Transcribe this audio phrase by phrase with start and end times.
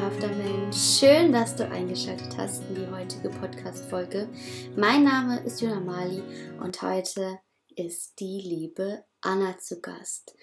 [0.00, 0.76] zauberhafter Mensch.
[0.98, 4.28] Schön, dass du eingeschaltet hast in die heutige Podcast-Folge.
[4.74, 6.22] Mein Name ist Juna Mali
[6.58, 7.38] und heute
[7.76, 10.34] ist die liebe Anna zu Gast.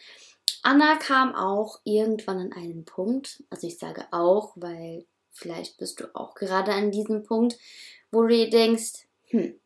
[0.62, 6.16] Anna kam auch irgendwann an einen Punkt, also ich sage auch, weil vielleicht bist du
[6.16, 7.58] auch gerade an diesem Punkt,
[8.12, 9.60] wo du dir denkst, hm,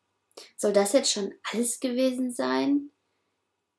[0.55, 2.91] soll das jetzt schon alles gewesen sein?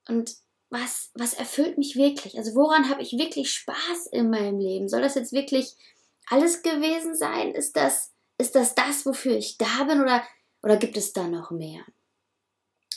[0.09, 0.37] Und
[0.69, 2.39] was, was erfüllt mich wirklich?
[2.39, 4.89] Also woran habe ich wirklich Spaß in meinem Leben?
[4.89, 5.77] Soll das jetzt wirklich
[6.27, 7.55] alles gewesen sein?
[7.55, 10.23] Ist das, ist das das, wofür ich da bin oder,
[10.63, 11.85] oder gibt es da noch mehr?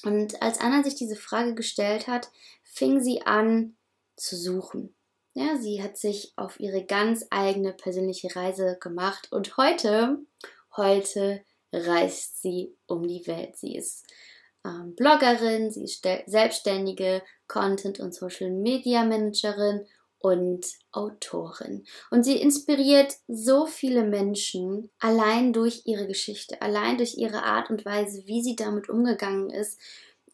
[0.04, 2.30] Und als Anna sich diese Frage gestellt hat,
[2.64, 3.76] fing sie an
[4.16, 4.96] zu suchen.
[5.34, 10.20] Ja, sie hat sich auf ihre ganz eigene persönliche Reise gemacht und heute,
[10.78, 13.58] heute reist sie um die Welt.
[13.58, 14.06] Sie ist
[14.64, 19.86] ähm, Bloggerin, sie ist selbstständige Content- und Social-Media-Managerin
[20.20, 21.86] und Autorin.
[22.10, 27.86] Und sie inspiriert so viele Menschen allein durch ihre Geschichte, allein durch ihre Art und
[27.86, 29.80] Weise, wie sie damit umgegangen ist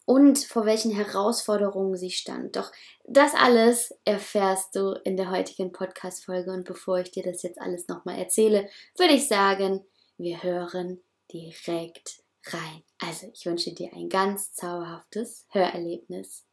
[0.05, 2.55] und vor welchen Herausforderungen sie stand.
[2.55, 2.71] Doch
[3.05, 6.51] das alles erfährst du in der heutigen Podcast-Folge.
[6.51, 9.85] Und bevor ich dir das jetzt alles nochmal erzähle, würde ich sagen,
[10.17, 11.01] wir hören
[11.31, 12.83] direkt rein.
[12.99, 16.45] Also, ich wünsche dir ein ganz zauberhaftes Hörerlebnis.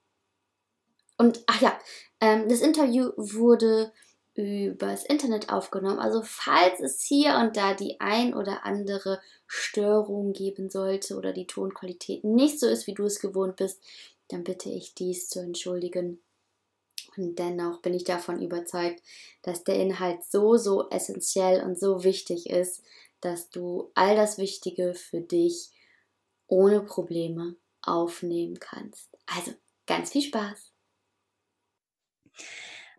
[1.18, 1.78] Und, ach ja,
[2.20, 3.92] ähm, das Interview wurde
[4.34, 5.98] übers Internet aufgenommen.
[5.98, 11.46] Also, falls es hier und da die ein oder andere Störung geben sollte oder die
[11.46, 13.82] Tonqualität nicht so ist, wie du es gewohnt bist,
[14.28, 16.20] dann bitte ich dies zu entschuldigen.
[17.16, 19.02] Und dennoch bin ich davon überzeugt,
[19.42, 22.82] dass der Inhalt so, so essentiell und so wichtig ist,
[23.20, 25.70] dass du all das Wichtige für dich
[26.46, 29.08] ohne Probleme aufnehmen kannst.
[29.26, 29.52] Also
[29.86, 30.70] ganz viel Spaß.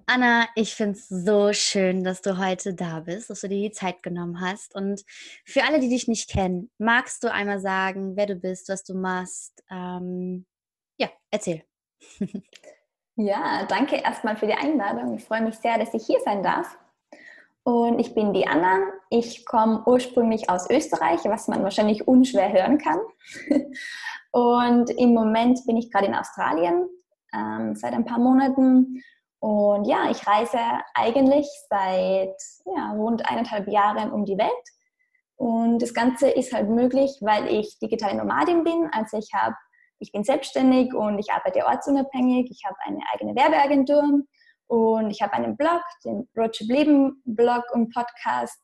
[0.06, 3.72] Anna, ich finde es so schön, dass du heute da bist, dass du dir die
[3.72, 4.73] Zeit genommen hast.
[4.73, 5.04] Und
[5.45, 8.95] für alle, die dich nicht kennen, magst du einmal sagen, wer du bist, was du
[8.95, 9.64] machst?
[9.70, 10.48] Ähm,
[10.98, 11.64] ja, erzähl.
[13.22, 15.14] Ja, danke erstmal für die Einladung.
[15.17, 16.80] Ich freue mich sehr, dass ich hier sein darf.
[17.64, 18.80] Und ich bin die Anna.
[19.10, 22.99] Ich komme ursprünglich aus Österreich, was man wahrscheinlich unschwer hören kann.
[24.32, 26.88] Und im Moment bin ich gerade in Australien
[27.33, 29.04] ähm, seit ein paar Monaten.
[29.39, 30.60] Und ja, ich reise
[30.94, 32.36] eigentlich seit
[32.76, 34.52] ja, rund eineinhalb Jahren um die Welt.
[35.36, 38.89] Und das Ganze ist halt möglich, weil ich digitale Nomadin bin.
[38.92, 39.55] Also ich habe,
[39.99, 42.52] ich bin selbstständig und ich arbeite ortsunabhängig.
[42.52, 44.23] Ich habe eine eigene Werbeagentur
[44.67, 48.60] und ich habe einen Blog, den Roadtrip Leben Blog und Podcast.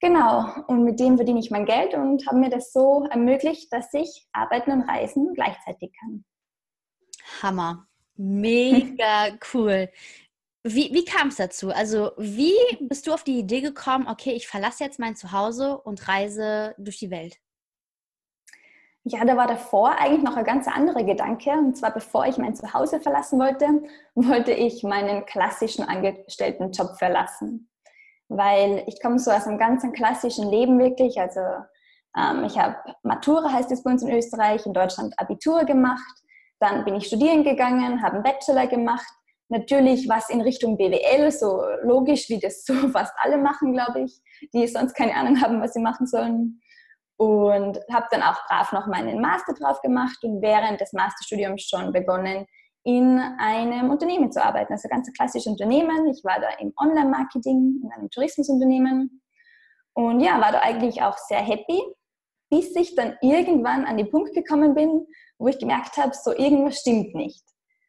[0.00, 3.92] Genau, und mit dem verdiene ich mein Geld und habe mir das so ermöglicht, dass
[3.92, 6.24] ich arbeiten und reisen gleichzeitig kann.
[7.42, 7.86] Hammer.
[8.22, 9.88] Mega cool.
[10.62, 11.72] Wie, wie kam es dazu?
[11.72, 16.06] Also, wie bist du auf die Idee gekommen, okay, ich verlasse jetzt mein Zuhause und
[16.06, 17.38] reise durch die Welt?
[19.02, 21.50] Ja, da war davor eigentlich noch ein ganz anderer Gedanke.
[21.50, 23.66] Und zwar bevor ich mein Zuhause verlassen wollte,
[24.14, 27.68] wollte ich meinen klassischen Angestelltenjob verlassen.
[28.28, 31.18] Weil ich komme so aus einem ganz klassischen Leben wirklich.
[31.18, 31.40] Also
[32.16, 36.22] ähm, ich habe Matura, heißt es bei uns in Österreich, in Deutschland Abitur gemacht.
[36.62, 39.06] Dann bin ich studieren gegangen, habe einen Bachelor gemacht.
[39.48, 44.22] Natürlich was in Richtung BWL, so logisch, wie das so fast alle machen, glaube ich,
[44.54, 46.60] die sonst keine Ahnung haben, was sie machen sollen
[47.16, 51.92] und habe dann auch brav noch meinen Master drauf gemacht und während des Masterstudiums schon
[51.92, 52.46] begonnen,
[52.84, 56.08] in einem Unternehmen zu arbeiten, also ganz klassisches Unternehmen.
[56.08, 59.22] Ich war da im Online-Marketing, in einem Tourismusunternehmen
[59.94, 61.80] und ja, war da eigentlich auch sehr happy,
[62.50, 65.06] bis ich dann irgendwann an den Punkt gekommen bin,
[65.42, 67.42] wo ich gemerkt habe, so irgendwas stimmt nicht.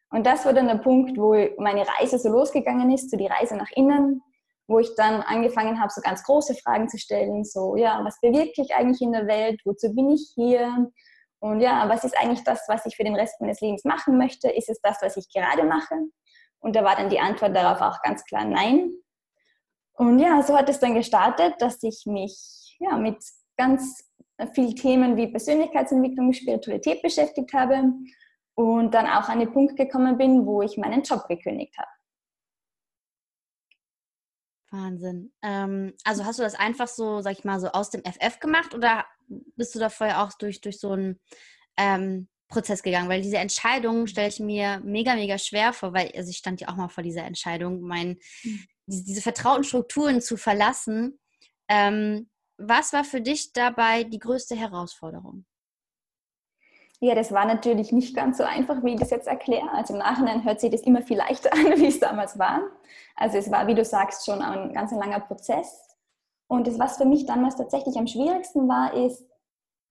[0.09, 3.56] Und das war dann der Punkt, wo meine Reise so losgegangen ist, so die Reise
[3.56, 4.22] nach innen,
[4.68, 8.62] wo ich dann angefangen habe, so ganz große Fragen zu stellen, so, ja, was bewirke
[8.62, 10.92] ich eigentlich in der Welt, wozu bin ich hier
[11.40, 14.50] und ja, was ist eigentlich das, was ich für den Rest meines Lebens machen möchte,
[14.50, 15.95] ist es das, was ich gerade mache?
[16.60, 18.94] Und da war dann die Antwort darauf auch ganz klar nein.
[19.92, 23.18] Und ja, so hat es dann gestartet, dass ich mich ja, mit
[23.57, 24.04] ganz
[24.54, 27.84] vielen Themen wie Persönlichkeitsentwicklung, Spiritualität beschäftigt habe
[28.56, 31.90] und dann auch an den Punkt gekommen bin, wo ich meinen Job gekündigt habe.
[34.74, 35.31] Wahnsinn.
[35.44, 38.74] Ähm, also hast du das einfach so, sag ich mal, so aus dem FF gemacht
[38.74, 39.06] oder
[39.56, 41.19] bist du da vorher auch durch, durch so einen
[41.78, 43.07] ähm, Prozess gegangen?
[43.07, 46.69] Weil diese Entscheidung stelle ich mir mega, mega schwer vor, weil also ich stand ja
[46.69, 48.66] auch mal vor dieser Entscheidung, mein, mhm.
[48.88, 51.19] diese, diese, vertrauten Strukturen zu verlassen.
[51.69, 55.45] Ähm, was war für dich dabei die größte Herausforderung?
[57.00, 59.69] Ja, das war natürlich nicht ganz so einfach, wie ich das jetzt erkläre.
[59.71, 62.61] Also im Nachhinein hört sich das immer viel leichter an, wie es damals war.
[63.15, 65.97] Also es war, wie du sagst, schon ein ganz langer Prozess.
[66.47, 69.25] Und das, was für mich damals tatsächlich am schwierigsten war, ist,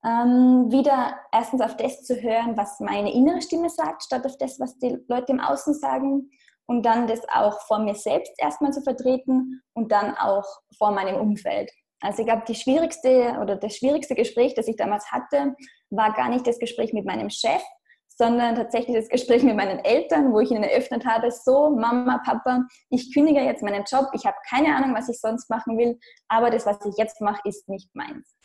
[0.04, 4.58] ähm, wieder erstens auf das zu hören, was meine innere Stimme sagt, statt auf das,
[4.58, 6.30] was die Leute im Außen sagen.
[6.66, 10.46] Und dann das auch vor mir selbst erstmal zu vertreten und dann auch
[10.78, 11.70] vor meinem Umfeld.
[12.02, 15.54] Also ich glaube, die schwierigste oder das schwierigste Gespräch, das ich damals hatte,
[15.90, 17.62] war gar nicht das Gespräch mit meinem Chef,
[18.08, 22.64] sondern tatsächlich das Gespräch mit meinen Eltern, wo ich ihnen eröffnet habe, so Mama, Papa,
[22.90, 26.50] ich kündige jetzt meinen Job, ich habe keine Ahnung, was ich sonst machen will, aber
[26.50, 28.36] das, was ich jetzt mache, ist nicht meins.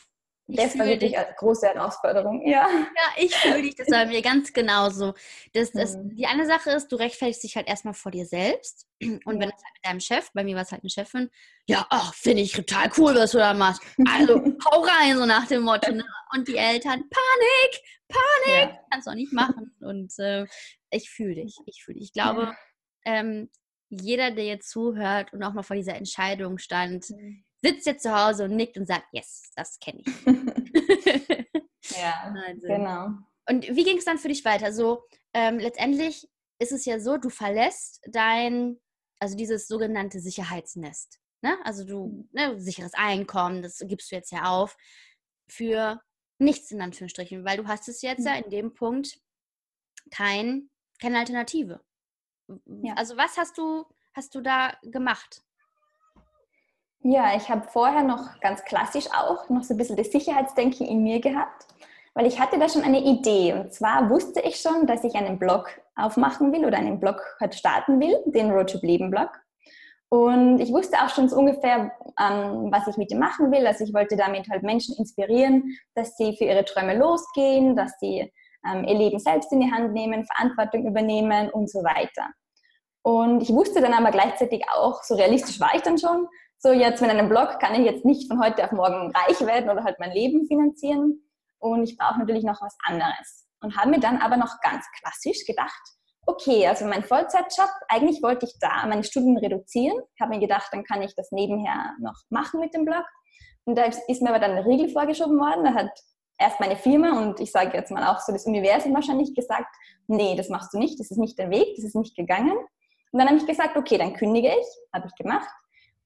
[0.49, 1.19] Ich das war wirklich dich.
[1.19, 2.47] eine große Herausforderung.
[2.47, 5.13] Ja, ja ich fühle dich, das war mir ganz genauso.
[5.53, 6.15] Das, das, mhm.
[6.15, 8.87] Die eine Sache ist, du rechtfertigst dich halt erstmal vor dir selbst.
[9.01, 11.29] Und wenn es halt mit deinem Chef, bei mir war es halt eine Chefin,
[11.67, 13.81] ja, finde ich total cool, was du da machst.
[14.09, 14.35] Also
[14.71, 15.91] hau rein, so nach dem Motto.
[15.91, 16.05] Ne?
[16.33, 18.79] Und die Eltern, Panik, Panik, ja.
[18.89, 19.75] kannst du auch nicht machen.
[19.81, 20.45] Und äh,
[20.91, 22.07] ich fühle dich, ich fühle dich.
[22.07, 22.55] Ich glaube, ja.
[23.05, 23.49] ähm,
[23.89, 28.15] jeder, der jetzt zuhört und auch mal vor dieser Entscheidung stand, mhm sitzt jetzt zu
[28.15, 30.25] Hause und nickt und sagt, yes, das kenne ich.
[31.97, 32.67] ja, also.
[32.67, 33.09] genau.
[33.49, 34.73] Und wie ging es dann für dich weiter?
[34.73, 35.03] So,
[35.33, 36.27] ähm, letztendlich
[36.59, 38.79] ist es ja so, du verlässt dein,
[39.19, 41.19] also dieses sogenannte Sicherheitsnest.
[41.41, 41.57] Ne?
[41.63, 44.75] Also du, ne, sicheres Einkommen, das gibst du jetzt ja auf,
[45.49, 46.01] für
[46.39, 48.43] nichts in Anführungsstrichen, weil du hast es jetzt ja mhm.
[48.43, 49.19] in dem Punkt
[50.11, 50.69] kein,
[50.99, 51.81] keine Alternative.
[52.65, 52.93] Ja.
[52.95, 55.43] Also was hast du, hast du da gemacht?
[57.09, 61.03] Ja, ich habe vorher noch ganz klassisch auch noch so ein bisschen das Sicherheitsdenken in
[61.03, 61.65] mir gehabt,
[62.13, 63.53] weil ich hatte da schon eine Idee.
[63.53, 67.55] Und zwar wusste ich schon, dass ich einen Blog aufmachen will oder einen Blog halt
[67.55, 69.29] starten will, den Roadtrip Leben Blog.
[70.09, 73.65] Und ich wusste auch schon so ungefähr, ähm, was ich mit dem machen will.
[73.65, 78.29] Also ich wollte damit halt Menschen inspirieren, dass sie für ihre Träume losgehen, dass sie
[78.69, 82.27] ähm, ihr Leben selbst in die Hand nehmen, Verantwortung übernehmen und so weiter.
[83.01, 86.27] Und ich wusste dann aber gleichzeitig auch, so realistisch war ich dann schon,
[86.59, 89.69] so jetzt mit einem Blog kann ich jetzt nicht von heute auf morgen reich werden
[89.69, 91.21] oder halt mein Leben finanzieren
[91.59, 93.47] und ich brauche natürlich noch was anderes.
[93.61, 95.81] Und habe mir dann aber noch ganz klassisch gedacht,
[96.25, 99.97] okay, also mein Vollzeitjob, eigentlich wollte ich da meine Studien reduzieren.
[100.15, 103.05] Ich habe mir gedacht, dann kann ich das nebenher noch machen mit dem Blog.
[103.65, 105.63] Und da ist mir aber dann eine Regel vorgeschoben worden.
[105.63, 105.89] Da hat
[106.37, 109.73] erst meine Firma und ich sage jetzt mal auch so das Universum wahrscheinlich gesagt,
[110.07, 112.57] nee, das machst du nicht, das ist nicht der Weg, das ist nicht gegangen.
[113.11, 115.49] Und dann habe ich gesagt, okay, dann kündige ich, habe ich gemacht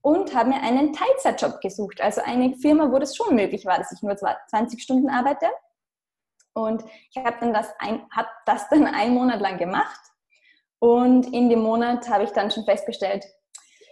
[0.02, 2.02] und habe mir einen Teilzeitjob gesucht.
[2.02, 5.48] Also eine Firma, wo das schon möglich war, dass ich nur 20 Stunden arbeite.
[6.54, 10.00] Und ich habe dann das, ein, hab das dann einen Monat lang gemacht.
[10.80, 13.26] Und in dem Monat habe ich dann schon festgestellt,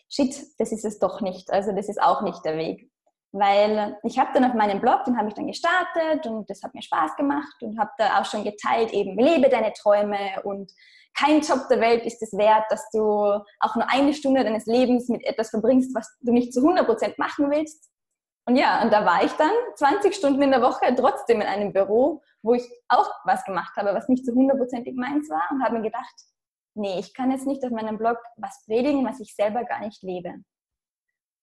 [0.09, 1.51] shit, das ist es doch nicht.
[1.51, 2.91] Also das ist auch nicht der Weg.
[3.31, 6.73] Weil ich habe dann auf meinem Blog, den habe ich dann gestartet und das hat
[6.73, 10.71] mir Spaß gemacht und habe da auch schon geteilt, eben lebe deine Träume und
[11.19, 12.99] kein Job der Welt ist es wert, dass du
[13.59, 17.49] auch nur eine Stunde deines Lebens mit etwas verbringst, was du nicht zu 100% machen
[17.51, 17.89] willst.
[18.45, 21.73] Und ja, und da war ich dann 20 Stunden in der Woche trotzdem in einem
[21.73, 25.75] Büro, wo ich auch was gemacht habe, was nicht zu 100%ig meins war und habe
[25.77, 26.15] mir gedacht,
[26.73, 30.01] nee, ich kann jetzt nicht auf meinem Blog was predigen, was ich selber gar nicht
[30.01, 30.35] lebe.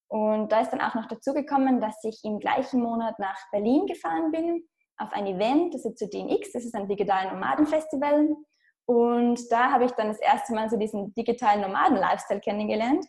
[0.08, 3.87] Und da ist dann auch noch dazu gekommen, dass ich im gleichen Monat nach Berlin
[3.87, 4.67] gefahren bin,
[4.99, 8.37] auf ein Event, das ist zu DNX, das ist ein digitalen Nomadenfestival.
[8.87, 13.05] Und da habe ich dann das erste Mal so diesen digitalen Nomaden-Lifestyle kennengelernt.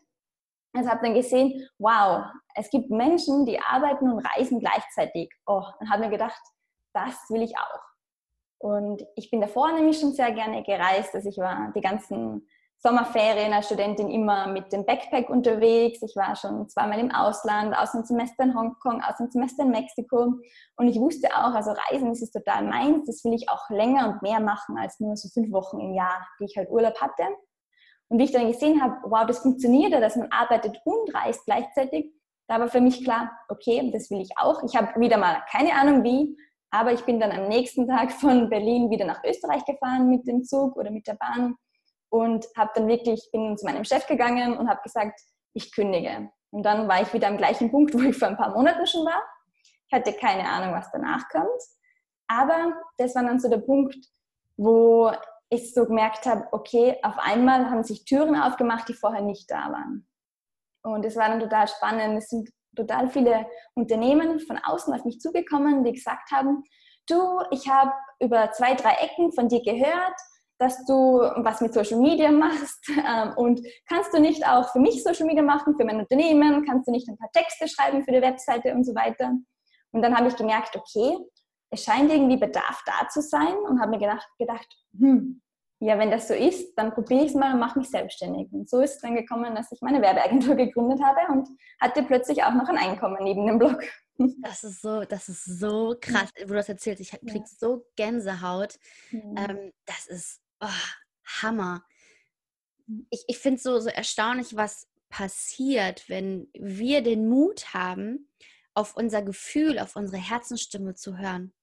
[0.73, 5.31] Also habe dann gesehen, wow, es gibt Menschen, die arbeiten und reisen gleichzeitig.
[5.45, 6.41] Oh, und habe mir gedacht,
[6.93, 7.81] das will ich auch.
[8.59, 11.13] Und ich bin davor nämlich schon sehr gerne gereist.
[11.13, 12.47] Also ich war die ganzen
[12.79, 16.01] Sommerferien als Studentin immer mit dem Backpack unterwegs.
[16.03, 20.35] Ich war schon zweimal im Ausland, Auslandssemester in Hongkong, Auslandssemester in Mexiko.
[20.75, 23.07] Und ich wusste auch, also Reisen, das ist total meins.
[23.07, 26.27] Das will ich auch länger und mehr machen als nur so fünf Wochen im Jahr,
[26.39, 27.23] die ich halt Urlaub hatte.
[28.09, 31.45] Und wie ich dann gesehen habe, wow, das funktioniert ja, dass man arbeitet und reist
[31.45, 32.13] gleichzeitig,
[32.47, 34.63] da war für mich klar, okay, das will ich auch.
[34.63, 36.37] Ich habe wieder mal keine Ahnung wie,
[36.69, 40.43] aber ich bin dann am nächsten Tag von Berlin wieder nach Österreich gefahren mit dem
[40.43, 41.55] Zug oder mit der Bahn
[42.09, 45.19] und habe dann wirklich, bin zu meinem Chef gegangen und habe gesagt,
[45.53, 46.29] ich kündige.
[46.51, 49.05] Und dann war ich wieder am gleichen Punkt, wo ich vor ein paar Monaten schon
[49.05, 49.23] war.
[49.87, 51.61] Ich hatte keine Ahnung, was danach kommt.
[52.27, 53.97] Aber das war dann so der Punkt,
[54.57, 55.11] wo
[55.49, 59.71] ich so gemerkt habe, okay, auf einmal haben sich Türen aufgemacht, die vorher nicht da
[59.71, 60.07] waren.
[60.83, 62.17] Und es war dann total spannend.
[62.17, 66.63] Es sind total viele Unternehmen von außen auf mich zugekommen, die gesagt haben,
[67.09, 70.15] du, ich habe über zwei, drei Ecken von dir gehört,
[70.59, 75.03] dass du was mit Social Media machst ähm, und kannst du nicht auch für mich
[75.03, 78.21] Social Media machen, für mein Unternehmen, kannst du nicht ein paar Texte schreiben für die
[78.21, 79.33] Webseite und so weiter.
[79.91, 81.17] Und dann habe ich gemerkt, okay,
[81.69, 85.41] es scheint irgendwie Bedarf da zu sein und habe mir gedacht, gedacht, hm,
[85.79, 88.51] ja, wenn das so ist, dann probiere ich es mal und mache mich selbstständig.
[88.51, 91.47] Und so ist es dann gekommen, dass ich meine Werbeagentur gegründet habe und
[91.79, 93.83] hatte plötzlich auch noch ein Einkommen neben dem Blog.
[94.41, 97.01] Das ist so, das ist so krass, wo du das erzählst.
[97.01, 97.45] Ich krieg ja.
[97.45, 98.73] so Gänsehaut.
[99.11, 99.35] Mhm.
[99.37, 101.83] Ähm, das ist oh, Hammer.
[102.87, 103.07] Mhm.
[103.09, 108.29] Ich, ich finde es so, so erstaunlich, was passiert, wenn wir den Mut haben,
[108.73, 111.53] auf unser Gefühl, auf unsere Herzensstimme zu hören.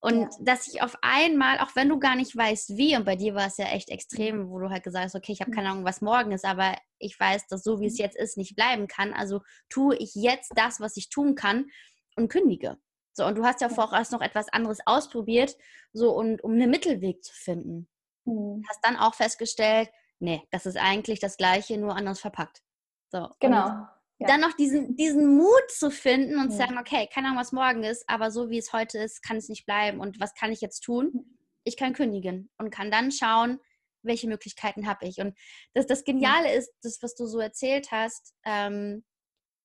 [0.00, 0.28] Und ja.
[0.40, 3.46] dass ich auf einmal, auch wenn du gar nicht weißt, wie, und bei dir war
[3.46, 6.00] es ja echt extrem, wo du halt gesagt hast, okay, ich habe keine Ahnung, was
[6.00, 8.04] morgen ist, aber ich weiß, dass so wie es mhm.
[8.04, 9.12] jetzt ist, nicht bleiben kann.
[9.12, 11.66] Also tue ich jetzt das, was ich tun kann
[12.14, 12.76] und kündige.
[13.14, 15.56] So, und du hast ja vorher erst noch etwas anderes ausprobiert,
[15.92, 17.88] so und um einen Mittelweg zu finden.
[18.26, 18.62] Mhm.
[18.68, 22.62] Hast dann auch festgestellt, nee, das ist eigentlich das Gleiche, nur anders verpackt.
[23.10, 23.28] So.
[23.40, 23.86] Genau.
[24.18, 24.28] Ja.
[24.28, 26.50] Dann noch diesen, diesen Mut zu finden und ja.
[26.50, 29.36] zu sagen, okay, keine Ahnung, was morgen ist, aber so wie es heute ist, kann
[29.36, 30.00] es nicht bleiben.
[30.00, 31.38] Und was kann ich jetzt tun?
[31.64, 33.60] Ich kann kündigen und kann dann schauen,
[34.02, 35.18] welche Möglichkeiten habe ich.
[35.18, 35.36] Und
[35.74, 39.04] das, das Geniale ist, das, was du so erzählt hast, ähm,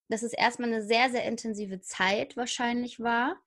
[0.09, 3.37] dass es erstmal eine sehr, sehr intensive Zeit wahrscheinlich war.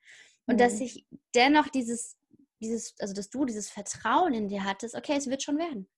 [0.47, 0.59] Und mhm.
[0.59, 2.16] dass ich dennoch dieses,
[2.64, 5.88] dieses, also dass du dieses Vertrauen in dir hattest, okay, es wird schon werden.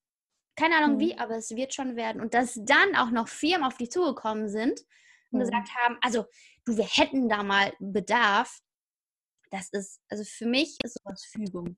[0.56, 1.00] Keine Ahnung mhm.
[1.00, 2.20] wie, aber es wird schon werden.
[2.20, 4.80] Und dass dann auch noch Firmen auf dich zugekommen sind
[5.30, 5.44] und mhm.
[5.44, 6.24] gesagt haben, also
[6.64, 8.60] du, wir hätten da mal Bedarf.
[9.50, 11.76] Das ist, also für mich ist sowas Fügung.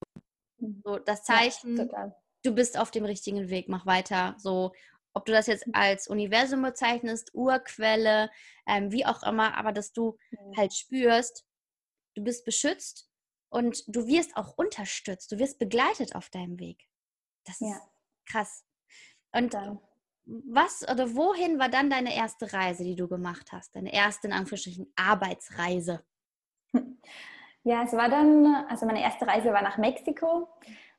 [0.84, 4.34] So das Zeichen, ja, du bist auf dem richtigen Weg, mach weiter.
[4.38, 4.72] So,
[5.12, 5.74] ob du das jetzt mhm.
[5.74, 8.30] als Universum bezeichnest, Urquelle,
[8.66, 10.16] ähm, wie auch immer, aber dass du
[10.56, 11.44] halt spürst,
[12.14, 13.07] du bist beschützt
[13.50, 16.88] und du wirst auch unterstützt, du wirst begleitet auf deinem Weg.
[17.44, 17.70] Das ja.
[17.70, 17.82] ist
[18.26, 18.64] krass.
[19.32, 19.80] Und dann.
[20.24, 23.74] was oder wohin war dann deine erste Reise, die du gemacht hast?
[23.74, 26.04] Deine erste, in Anführungsstrichen, Arbeitsreise?
[27.64, 30.48] Ja, es war dann, also meine erste Reise war nach Mexiko,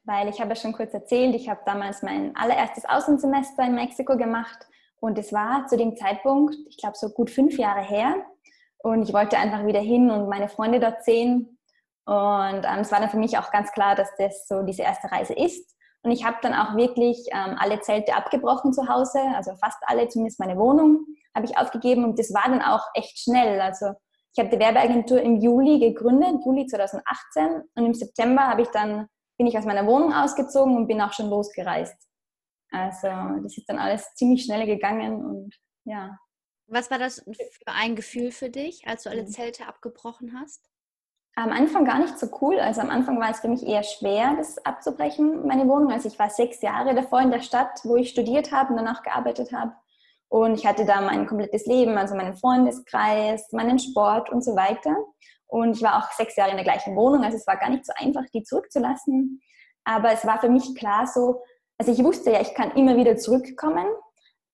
[0.04, 4.18] weil ich habe ja schon kurz erzählt, ich habe damals mein allererstes Außensemester in Mexiko
[4.18, 4.68] gemacht
[5.00, 8.26] und es war zu dem Zeitpunkt, ich glaube so gut fünf Jahre her
[8.80, 11.59] und ich wollte einfach wieder hin und meine Freunde dort sehen
[12.10, 15.12] und ähm, es war dann für mich auch ganz klar, dass das so diese erste
[15.12, 19.54] Reise ist und ich habe dann auch wirklich ähm, alle Zelte abgebrochen zu Hause, also
[19.56, 23.60] fast alle, zumindest meine Wohnung, habe ich aufgegeben und das war dann auch echt schnell.
[23.60, 23.94] Also
[24.34, 29.08] ich habe die Werbeagentur im Juli gegründet, Juli 2018 und im September habe ich dann,
[29.38, 31.98] bin ich aus meiner Wohnung ausgezogen und bin auch schon losgereist.
[32.72, 33.08] Also
[33.44, 36.18] das ist dann alles ziemlich schnell gegangen und ja.
[36.68, 39.28] Was war das für ein Gefühl für dich, als du alle mhm.
[39.28, 40.70] Zelte abgebrochen hast?
[41.36, 42.60] Am Anfang gar nicht so cool.
[42.60, 45.92] Also am Anfang war es für mich eher schwer, das abzubrechen, meine Wohnung.
[45.92, 49.04] Also ich war sechs Jahre davor in der Stadt, wo ich studiert habe und danach
[49.04, 49.72] gearbeitet habe.
[50.28, 54.96] Und ich hatte da mein komplettes Leben, also meinen Freundeskreis, meinen Sport und so weiter.
[55.48, 57.86] Und ich war auch sechs Jahre in der gleichen Wohnung, also es war gar nicht
[57.86, 59.42] so einfach, die zurückzulassen.
[59.84, 61.42] Aber es war für mich klar so,
[61.80, 63.88] also ich wusste ja, ich kann immer wieder zurückkommen,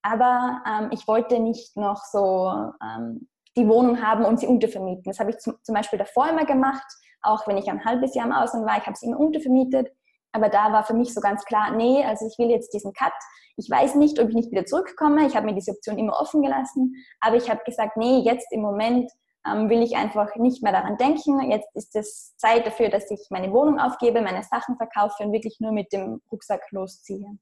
[0.02, 2.50] aber ähm, ich wollte nicht noch so
[2.82, 5.04] ähm, die Wohnung haben und sie untervermieten.
[5.06, 6.86] Das habe ich zum, zum Beispiel davor immer gemacht,
[7.22, 9.92] auch wenn ich ein halbes Jahr im Ausland war, ich habe sie immer untervermietet.
[10.32, 13.14] Aber da war für mich so ganz klar, nee, also ich will jetzt diesen Cut.
[13.56, 15.26] Ich weiß nicht, ob ich nicht wieder zurückkomme.
[15.26, 16.94] Ich habe mir diese Option immer offen gelassen.
[17.22, 19.10] Aber ich habe gesagt, nee, jetzt im Moment
[19.48, 21.50] ähm, will ich einfach nicht mehr daran denken.
[21.50, 25.62] Jetzt ist es Zeit dafür, dass ich meine Wohnung aufgebe, meine Sachen verkaufe und wirklich
[25.62, 27.38] nur mit dem Rucksack losziehe.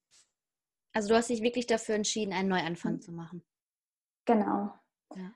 [0.93, 3.01] Also du hast dich wirklich dafür entschieden, einen Neuanfang mhm.
[3.01, 3.43] zu machen.
[4.25, 4.72] Genau.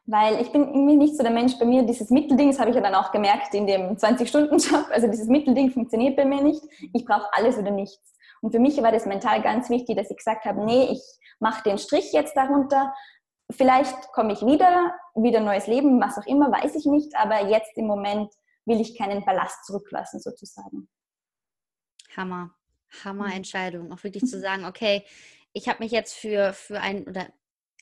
[0.05, 2.75] Weil ich bin irgendwie nicht so der Mensch bei mir, dieses Mittelding, das habe ich
[2.75, 6.61] ja dann auch gemerkt in dem 20-Stunden-Job, also dieses Mittelding funktioniert bei mir nicht.
[6.93, 8.15] Ich brauche alles oder nichts.
[8.41, 11.01] Und für mich war das mental ganz wichtig, dass ich gesagt habe, nee, ich
[11.39, 12.93] mache den Strich jetzt darunter.
[13.51, 17.77] Vielleicht komme ich wieder, wieder neues Leben, was auch immer, weiß ich nicht, aber jetzt
[17.77, 18.31] im Moment
[18.65, 20.89] will ich keinen Ballast zurücklassen sozusagen.
[22.15, 22.51] Hammer,
[23.03, 25.05] Hammer Entscheidung, auch wirklich zu sagen, okay,
[25.53, 27.27] ich habe mich jetzt für, für ein oder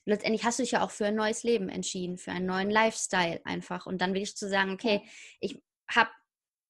[0.06, 3.42] letztendlich hast du dich ja auch für ein neues Leben entschieden, für einen neuen Lifestyle
[3.44, 3.86] einfach.
[3.86, 5.02] Und dann wirklich zu sagen, okay,
[5.40, 6.10] ich habe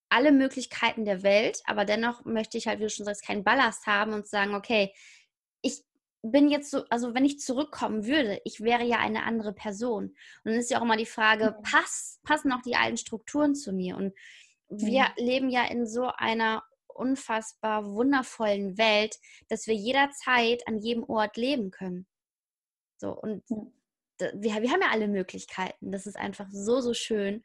[0.10, 3.86] alle Möglichkeiten der Welt, aber dennoch möchte ich halt, wie du schon sagst, keinen Ballast
[3.86, 4.94] haben und sagen, okay,
[5.62, 5.84] ich
[6.22, 10.06] bin jetzt so, also wenn ich zurückkommen würde, ich wäre ja eine andere Person.
[10.06, 10.16] Und
[10.52, 13.98] dann ist ja auch immer die Frage, pass, passen auch die alten Strukturen zu mir?
[13.98, 14.14] Und
[14.70, 15.26] wir mhm.
[15.26, 19.18] leben ja in so einer unfassbar wundervollen Welt,
[19.50, 22.08] dass wir jederzeit an jedem Ort leben können.
[22.98, 23.44] So, und
[24.20, 25.92] wir, wir haben ja alle Möglichkeiten.
[25.92, 27.44] Das ist einfach so, so schön.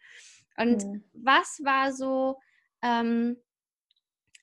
[0.57, 1.05] Und mhm.
[1.13, 2.39] was war so
[2.83, 3.37] ähm,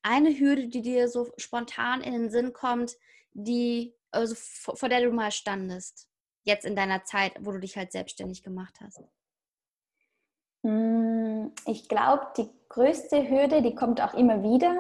[0.02, 2.96] eine Hürde, die dir so spontan in den Sinn kommt,
[3.34, 6.10] die, also vor, vor der du mal standest,
[6.44, 9.04] jetzt in deiner Zeit, wo du dich halt selbstständig gemacht hast?
[10.64, 14.76] Hm, ich glaube, die größte Hürde, die kommt auch immer wieder,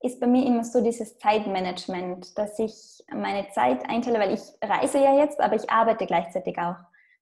[0.00, 4.98] ist bei mir immer so dieses Zeitmanagement, dass ich meine Zeit einteile, weil ich reise
[4.98, 6.76] ja jetzt, aber ich arbeite gleichzeitig auch.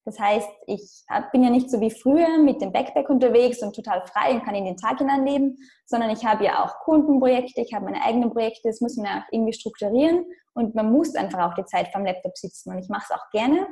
[0.06, 4.06] Das heißt, ich bin ja nicht so wie früher mit dem Backpack unterwegs und total
[4.06, 7.86] frei und kann in den Tag hineinleben, sondern ich habe ja auch Kundenprojekte, ich habe
[7.86, 11.54] meine eigenen Projekte, das muss man ja auch irgendwie strukturieren und man muss einfach auch
[11.54, 13.66] die Zeit vom Laptop sitzen und ich mache es auch gerne,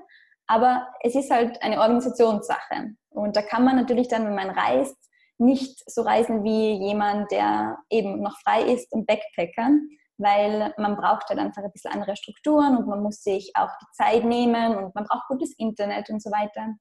[0.46, 4.96] aber es ist halt eine Organisationssache und da kann man natürlich dann, wenn man reist,
[5.38, 11.28] nicht so reisen wie jemand, der eben noch frei ist und Backpackern, weil man braucht
[11.28, 14.94] halt einfach ein bisschen andere Strukturen und man muss sich auch die Zeit nehmen und
[14.94, 16.74] man braucht gutes Internet und so weiter.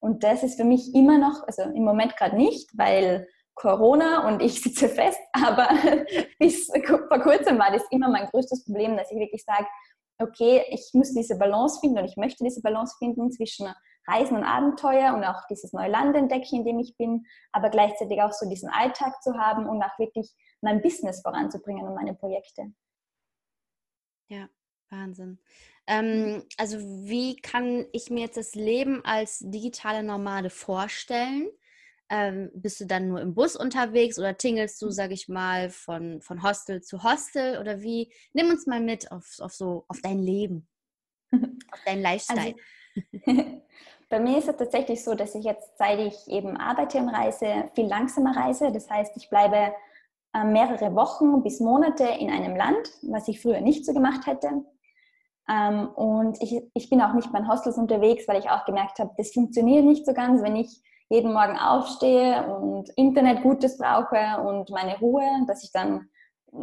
[0.00, 4.42] Und das ist für mich immer noch, also im Moment gerade nicht, weil Corona und
[4.42, 5.68] ich sitze fest, aber
[6.38, 9.66] bis vor kurzem war das immer mein größtes Problem, dass ich wirklich sage,
[10.18, 13.68] okay, ich muss diese Balance finden und ich möchte diese Balance finden zwischen
[14.10, 18.20] Reisen und Abenteuer und auch dieses neue Land entdecken, in dem ich bin, aber gleichzeitig
[18.20, 22.72] auch so diesen Alltag zu haben und auch wirklich mein Business voranzubringen und meine Projekte.
[24.28, 24.48] Ja,
[24.90, 25.38] Wahnsinn.
[25.86, 31.48] Ähm, also wie kann ich mir jetzt das Leben als digitale Nomade vorstellen?
[32.08, 36.20] Ähm, bist du dann nur im Bus unterwegs oder tingelst du, sag ich mal, von,
[36.22, 38.12] von Hostel zu Hostel oder wie?
[38.32, 40.68] Nimm uns mal mit auf, auf so auf dein Leben,
[41.32, 42.56] auf deinen Lifestyle.
[43.26, 43.62] Also,
[44.10, 47.70] bei mir ist es tatsächlich so, dass ich jetzt, seit ich eben arbeite und reise,
[47.74, 48.72] viel langsamer reise.
[48.72, 49.72] Das heißt, ich bleibe
[50.34, 54.64] äh, mehrere Wochen bis Monate in einem Land, was ich früher nicht so gemacht hätte.
[55.48, 59.14] Ähm, und ich, ich bin auch nicht bei Hostels unterwegs, weil ich auch gemerkt habe,
[59.16, 64.70] das funktioniert nicht so ganz, wenn ich jeden Morgen aufstehe und Internet Gutes brauche und
[64.70, 66.08] meine Ruhe, dass ich dann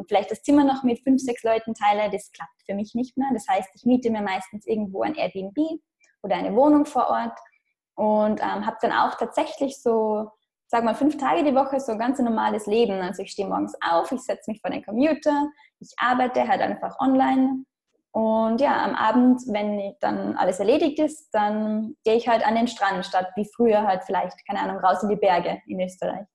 [0.10, 3.30] vielleicht das Zimmer noch mit fünf, sechs Leuten teile, das klappt für mich nicht mehr.
[3.34, 5.58] Das heißt, ich miete mir meistens irgendwo ein Airbnb
[6.24, 7.38] oder eine Wohnung vor Ort
[7.96, 10.32] und ähm, habe dann auch tatsächlich so,
[10.68, 13.02] sag mal, fünf Tage die Woche so ein ganz normales Leben.
[13.02, 15.48] Also ich stehe morgens auf, ich setze mich vor den Computer,
[15.80, 17.66] ich arbeite halt einfach online
[18.18, 22.68] und ja, am Abend, wenn dann alles erledigt ist, dann gehe ich halt an den
[22.68, 26.26] Strand, statt wie früher halt vielleicht, keine Ahnung, raus in die Berge in Österreich.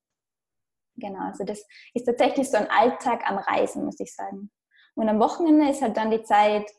[0.94, 4.52] Genau, also das ist tatsächlich so ein Alltag am Reisen, muss ich sagen.
[4.94, 6.70] Und am Wochenende ist halt dann die Zeit,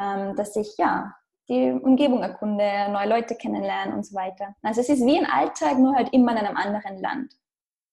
[0.00, 1.14] ähm, dass ich ja
[1.50, 4.54] die Umgebung erkunde, neue Leute kennenlernen und so weiter.
[4.62, 7.34] Also es ist wie ein Alltag, nur halt immer in einem anderen Land.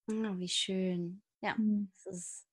[0.09, 1.21] Oh, wie schön.
[1.41, 1.91] Ja, mhm.
[2.05, 2.47] das ist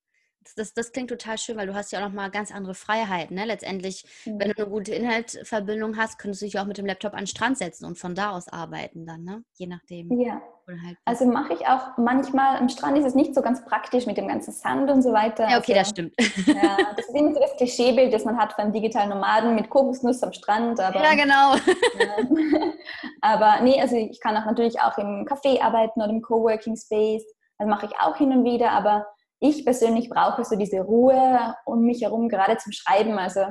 [0.57, 3.37] das, das klingt total schön, weil du hast ja auch nochmal ganz andere Freiheiten.
[3.37, 3.45] Ne?
[3.45, 4.39] Letztendlich, mhm.
[4.39, 7.27] wenn du eine gute Inhaltsverbindung hast, könntest du dich auch mit dem Laptop an den
[7.27, 9.45] Strand setzen und von da aus arbeiten dann, ne?
[9.55, 10.11] je nachdem.
[10.21, 10.43] Ja.
[10.67, 14.17] Halt also mache ich auch manchmal, am Strand ist es nicht so ganz praktisch mit
[14.17, 15.49] dem ganzen Sand und so weiter.
[15.49, 16.15] Ja, okay, also, das stimmt.
[16.47, 20.23] Ja, das ist immer so das Klischeebild, das man hat von digitalen Nomaden mit Kokosnuss
[20.23, 20.81] am Strand.
[20.81, 21.55] Aber, ja, genau.
[22.01, 22.73] Ja.
[23.21, 27.25] Aber nee, also ich kann auch natürlich auch im Café arbeiten oder im Coworking Space.
[27.59, 29.07] Das mache ich auch hin und wieder, aber
[29.41, 33.19] ich persönlich brauche so diese Ruhe um mich herum, gerade zum Schreiben.
[33.19, 33.43] Also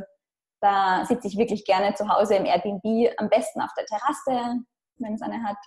[0.61, 4.63] da sitze ich wirklich gerne zu Hause im Airbnb, am besten auf der Terrasse,
[4.97, 5.57] wenn es eine hat.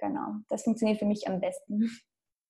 [0.00, 1.90] Genau, das funktioniert für mich am besten.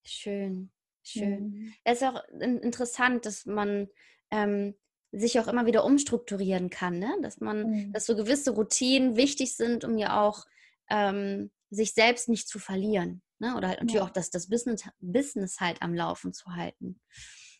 [0.04, 0.70] Schön,
[1.02, 1.50] schön.
[1.50, 1.74] Mhm.
[1.84, 3.88] Es ist auch interessant, dass man
[4.30, 4.74] ähm,
[5.12, 7.16] sich auch immer wieder umstrukturieren kann, ne?
[7.22, 7.92] dass man, mhm.
[7.92, 10.46] dass so gewisse Routinen wichtig sind, um ja auch
[10.88, 13.22] ähm, sich selbst nicht zu verlieren.
[13.38, 13.56] Ne?
[13.56, 14.04] Oder halt natürlich ja.
[14.04, 17.00] auch das, das Business, Business halt am Laufen zu halten.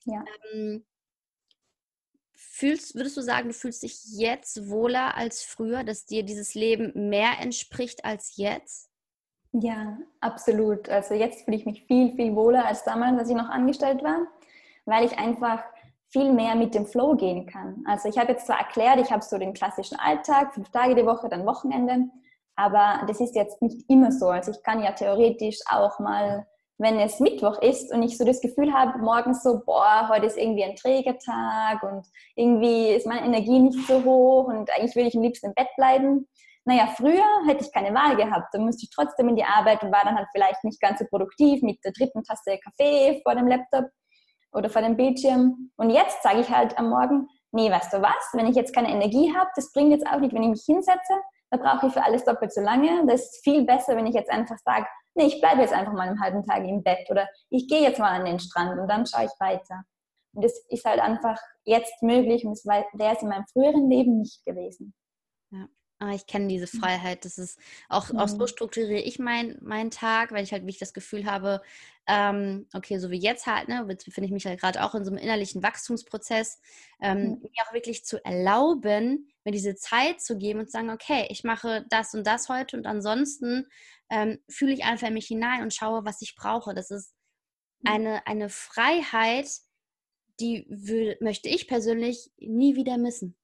[0.05, 0.25] Ja.
[0.53, 0.87] Ähm,
[2.35, 7.09] fühlst, würdest du sagen, du fühlst dich jetzt wohler als früher, dass dir dieses Leben
[7.09, 8.90] mehr entspricht als jetzt?
[9.53, 10.89] Ja, absolut.
[10.89, 14.27] Also jetzt fühle ich mich viel, viel wohler als damals, als ich noch angestellt war,
[14.85, 15.63] weil ich einfach
[16.09, 17.85] viel mehr mit dem Flow gehen kann.
[17.87, 21.07] Also ich habe jetzt zwar erklärt, ich habe so den klassischen Alltag, fünf Tage die
[21.07, 22.09] Woche, dann Wochenende,
[22.57, 24.29] aber das ist jetzt nicht immer so.
[24.29, 26.47] Also ich kann ja theoretisch auch mal,
[26.79, 30.39] wenn es Mittwoch ist und ich so das Gefühl habe, morgens so, boah, heute ist
[30.39, 35.07] irgendwie ein träger Tag und irgendwie ist meine Energie nicht so hoch und eigentlich will
[35.07, 36.29] ich am liebsten im Bett bleiben.
[36.65, 38.53] Naja, früher hätte ich keine Wahl gehabt.
[38.53, 41.07] Dann musste ich trotzdem in die Arbeit und war dann halt vielleicht nicht ganz so
[41.07, 43.87] produktiv mit der dritten Tasse Kaffee vor dem Laptop
[44.53, 45.71] oder vor dem Bildschirm.
[45.77, 48.91] Und jetzt sage ich halt am Morgen, nee, weißt du was, wenn ich jetzt keine
[48.91, 51.15] Energie habe, das bringt jetzt auch nicht, wenn ich mich hinsetze,
[51.51, 53.07] da brauche ich für alles doppelt so lange.
[53.07, 56.09] Das ist viel besser, wenn ich jetzt einfach sage, nee, ich bleibe jetzt einfach mal
[56.09, 59.07] einen halben Tag im Bett oder ich gehe jetzt mal an den Strand und dann
[59.07, 59.83] schaue ich weiter.
[60.33, 64.19] Und das ist halt einfach jetzt möglich und es wäre es in meinem früheren Leben
[64.19, 64.95] nicht gewesen.
[65.51, 65.67] Ja.
[66.03, 66.81] Ah, ich kenne diese mhm.
[66.81, 67.27] Freiheit.
[67.27, 67.59] Das ist
[67.91, 68.19] auch, mhm.
[68.21, 71.61] auch so strukturiere ich meinen mein Tag, weil ich halt wirklich das Gefühl habe,
[72.07, 75.05] ähm, okay, so wie jetzt halt, ne, jetzt befinde ich mich halt gerade auch in
[75.05, 76.59] so einem innerlichen Wachstumsprozess,
[77.03, 77.43] ähm, mhm.
[77.43, 81.45] mir auch wirklich zu erlauben, mir diese Zeit zu geben und zu sagen, okay, ich
[81.45, 83.67] mache das und das heute und ansonsten
[84.09, 86.73] ähm, fühle ich einfach in mich hinein und schaue, was ich brauche.
[86.73, 87.15] Das ist
[87.83, 87.93] mhm.
[87.93, 89.51] eine, eine Freiheit,
[90.41, 93.37] die will, möchte ich persönlich nie wieder missen.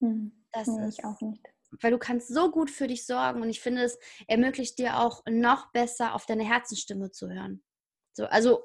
[0.00, 0.44] Mhm.
[0.50, 1.53] Das nee, ist, ich auch nicht.
[1.80, 5.22] Weil du kannst so gut für dich sorgen und ich finde, es ermöglicht dir auch
[5.28, 7.62] noch besser auf deine Herzensstimme zu hören.
[8.12, 8.62] So, also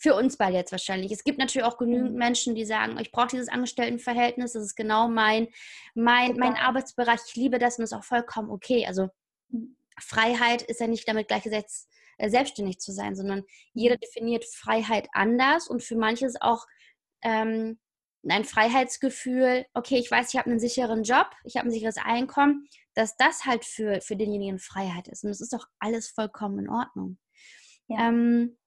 [0.00, 1.12] für uns beide jetzt wahrscheinlich.
[1.12, 2.18] Es gibt natürlich auch genügend mhm.
[2.18, 5.48] Menschen, die sagen, ich brauche dieses Angestelltenverhältnis, das ist genau mein,
[5.94, 8.86] mein, mein Arbeitsbereich, ich liebe das und ist auch vollkommen okay.
[8.86, 9.08] Also
[9.48, 9.76] mhm.
[10.00, 14.00] Freiheit ist ja nicht damit gleichgesetzt, äh, selbstständig zu sein, sondern jeder mhm.
[14.00, 16.66] definiert Freiheit anders und für manche ist auch
[17.22, 17.78] ähm,
[18.28, 22.66] ein Freiheitsgefühl, okay, ich weiß, ich habe einen sicheren Job, ich habe ein sicheres Einkommen,
[22.94, 25.24] dass das halt für, für denjenigen Freiheit ist.
[25.24, 27.18] Und das ist doch alles vollkommen in Ordnung.
[27.88, 28.08] Ja.
[28.08, 28.58] Ähm,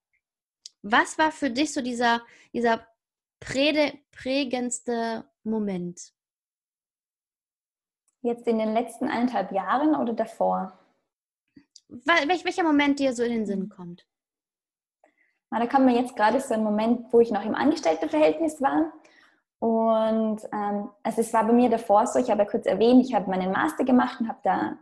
[0.81, 2.21] was war für dich so dieser,
[2.53, 2.85] dieser
[3.39, 6.13] prägendste Moment?
[8.21, 10.79] Jetzt in den letzten eineinhalb Jahren oder davor?
[11.87, 13.69] Welch, welcher Moment dir so in den Sinn hm.
[13.69, 14.07] kommt?
[15.51, 18.91] Na, da kam mir jetzt gerade so ein Moment, wo ich noch im Angestelltenverhältnis war.
[19.63, 23.13] Und ähm, also es war bei mir davor so, ich habe ja kurz erwähnt, ich
[23.13, 24.73] habe meinen Master gemacht und habe da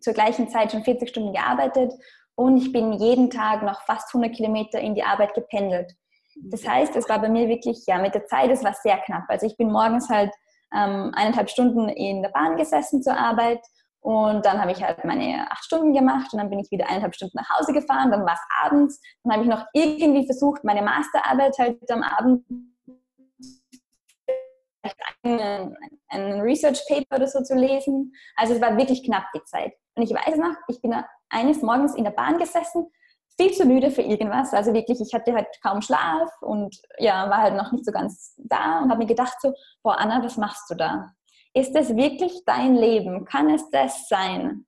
[0.00, 1.92] zur gleichen Zeit schon 40 Stunden gearbeitet
[2.36, 5.92] und ich bin jeden Tag noch fast 100 Kilometer in die Arbeit gependelt.
[6.36, 9.24] Das heißt, es war bei mir wirklich, ja, mit der Zeit, es war sehr knapp.
[9.26, 10.30] Also ich bin morgens halt
[10.72, 13.66] ähm, eineinhalb Stunden in der Bahn gesessen zur Arbeit
[14.02, 17.16] und dann habe ich halt meine acht Stunden gemacht und dann bin ich wieder eineinhalb
[17.16, 20.82] Stunden nach Hause gefahren, dann war es abends, dann habe ich noch irgendwie versucht, meine
[20.82, 22.44] Masterarbeit halt am Abend
[25.22, 25.76] einen,
[26.08, 28.12] einen Research Paper oder so zu lesen.
[28.36, 29.74] Also es war wirklich knapp die Zeit.
[29.94, 30.94] Und ich weiß noch, ich bin
[31.28, 32.86] eines Morgens in der Bahn gesessen,
[33.36, 34.52] viel zu müde für irgendwas.
[34.52, 38.34] Also wirklich, ich hatte halt kaum Schlaf und ja, war halt noch nicht so ganz
[38.38, 41.12] da und habe mir gedacht so, boah Anna, was machst du da?
[41.54, 43.24] Ist das wirklich dein Leben?
[43.24, 44.66] Kann es das sein?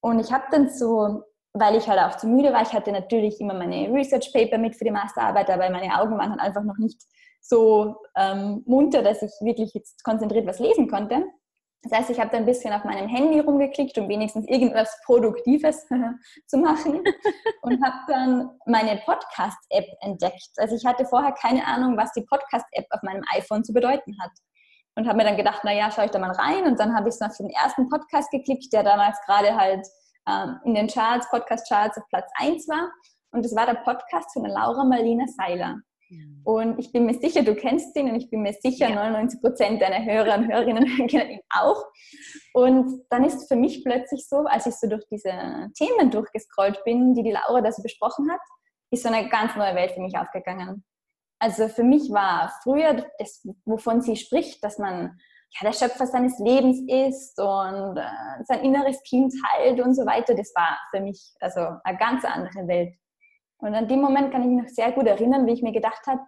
[0.00, 1.22] Und ich habe dann so,
[1.58, 4.76] weil ich halt auch zu müde war, ich hatte natürlich immer meine Research Paper mit
[4.76, 7.00] für die Masterarbeit, aber meine Augen waren halt einfach noch nicht
[7.40, 11.24] so ähm, munter, dass ich wirklich jetzt konzentriert was lesen konnte.
[11.82, 15.86] Das heißt, ich habe da ein bisschen auf meinem Handy rumgeklickt, um wenigstens irgendwas Produktives
[16.46, 17.02] zu machen
[17.62, 20.50] und habe dann meine Podcast-App entdeckt.
[20.56, 24.32] Also ich hatte vorher keine Ahnung, was die Podcast-App auf meinem iPhone zu bedeuten hat.
[24.98, 26.64] Und habe mir dann gedacht, naja, schaue ich da mal rein.
[26.64, 29.86] Und dann habe ich so auf den ersten Podcast geklickt, der damals gerade halt
[30.28, 32.90] ähm, in den Charts, Podcast-Charts auf Platz 1 war.
[33.32, 35.76] Und das war der Podcast von der Laura Marlina Seiler.
[36.44, 38.94] Und ich bin mir sicher, du kennst ihn und ich bin mir sicher, ja.
[38.94, 41.84] 99 Prozent deiner Hörer und Hörerinnen kennen ihn auch.
[42.54, 45.32] Und dann ist für mich plötzlich so, als ich so durch diese
[45.76, 48.40] Themen durchgescrollt bin, die die Laura da so besprochen hat,
[48.92, 50.84] ist so eine ganz neue Welt für mich aufgegangen.
[51.40, 55.18] Also für mich war früher das, wovon sie spricht, dass man
[55.50, 60.34] ja, der Schöpfer seines Lebens ist und äh, sein inneres Kind heilt und so weiter,
[60.34, 62.94] das war für mich also eine ganz andere Welt.
[63.58, 66.06] Und an dem Moment kann ich mich noch sehr gut erinnern, wie ich mir gedacht
[66.06, 66.20] habe,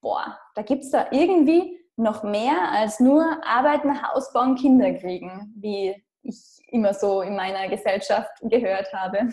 [0.00, 5.52] boah, da gibt es da irgendwie noch mehr als nur arbeiten, Haus bauen, Kinder kriegen,
[5.56, 9.28] wie ich immer so in meiner Gesellschaft gehört habe.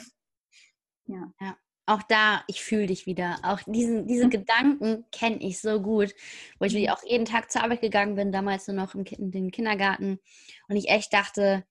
[1.06, 1.32] Ja.
[1.40, 1.56] ja.
[1.88, 3.40] Auch da, ich fühle dich wieder.
[3.42, 4.30] Auch diesen, diese mhm.
[4.30, 6.14] Gedanken kenne ich so gut,
[6.60, 6.90] wo ich mhm.
[6.90, 10.20] auch jeden Tag zur Arbeit gegangen bin, damals nur noch im, in den Kindergarten.
[10.68, 11.66] Und ich echt dachte,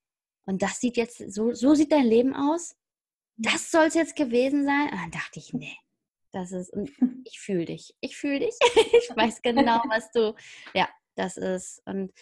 [0.46, 2.74] und das sieht jetzt, so, so sieht dein Leben aus?
[3.36, 4.88] das soll es jetzt gewesen sein?
[4.90, 5.76] Und dann dachte ich, nee,
[6.32, 6.72] das ist,
[7.24, 7.94] ich fühle dich.
[8.00, 8.54] Ich fühle dich.
[8.92, 10.34] ich weiß genau, was du,
[10.74, 11.82] ja, das ist.
[11.86, 12.12] Und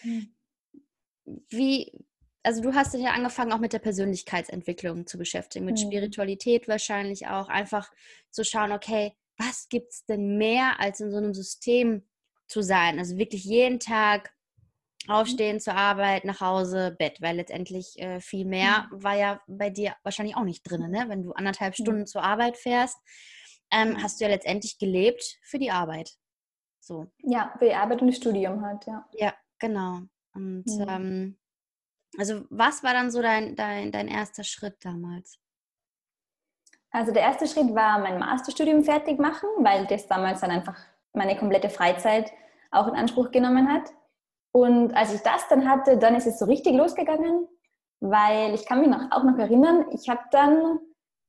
[1.49, 1.91] wie,
[2.45, 5.87] also du hast ja angefangen, auch mit der Persönlichkeitsentwicklung zu beschäftigen, mit mhm.
[5.87, 7.91] Spiritualität wahrscheinlich auch, einfach
[8.31, 12.07] zu schauen, okay, was gibt es denn mehr, als in so einem System
[12.47, 12.99] zu sein?
[12.99, 14.35] Also wirklich jeden Tag
[15.07, 15.13] Mhm.
[15.13, 19.03] Aufstehen zur Arbeit, nach Hause, Bett, weil letztendlich äh, viel mehr mhm.
[19.03, 21.05] war ja bei dir wahrscheinlich auch nicht drin, ne?
[21.07, 22.07] Wenn du anderthalb Stunden mhm.
[22.07, 22.97] zur Arbeit fährst,
[23.71, 26.11] ähm, hast du ja letztendlich gelebt für die Arbeit.
[26.79, 27.07] So.
[27.23, 29.05] Ja, für die Arbeit und das Studium halt, ja.
[29.13, 30.01] Ja, genau.
[30.33, 30.85] Und mhm.
[30.87, 31.37] ähm,
[32.17, 35.39] also was war dann so dein, dein, dein erster Schritt damals?
[36.91, 40.77] Also der erste Schritt war mein Masterstudium fertig machen, weil das damals dann einfach
[41.13, 42.31] meine komplette Freizeit
[42.71, 43.91] auch in Anspruch genommen hat.
[44.53, 47.47] Und als ich das dann hatte, dann ist es so richtig losgegangen,
[47.99, 50.79] weil ich kann mich noch, auch noch erinnern, ich habe dann,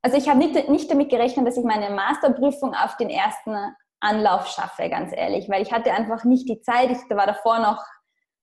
[0.02, 3.56] also ich habe nicht, nicht damit gerechnet, dass ich meine Masterprüfung auf den ersten
[3.98, 6.90] Anlauf schaffe, ganz ehrlich, weil ich hatte einfach nicht die Zeit.
[6.90, 7.82] Ich, war davor noch